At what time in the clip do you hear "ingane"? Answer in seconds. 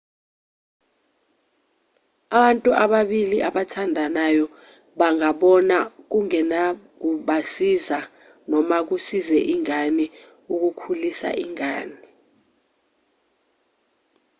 9.53-10.05, 11.45-11.97